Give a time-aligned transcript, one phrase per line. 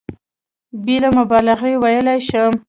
[0.85, 2.51] بېله مبالغې ویلای شم.